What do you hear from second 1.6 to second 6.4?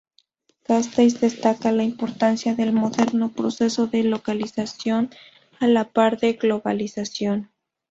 la importancia del moderno proceso de localización a la par de